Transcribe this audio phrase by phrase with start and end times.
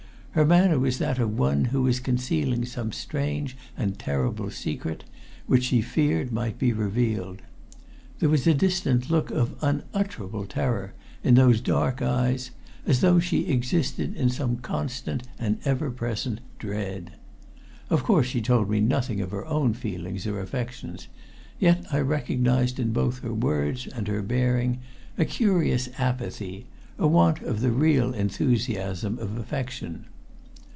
[0.33, 5.03] Her manner was that of one who was concealing some strange and terrible secret
[5.45, 7.41] which she feared might be revealed.
[8.19, 12.51] There was a distant look of unutterable terror in those dark eyes
[12.85, 17.11] as though she existed in some constant and ever present dread.
[17.89, 21.09] Of course she told me nothing of her own feelings or affections,
[21.59, 24.79] yet I recognized in both her words and her bearing
[25.17, 30.05] a curious apathy a want of the real enthusiasm of affection.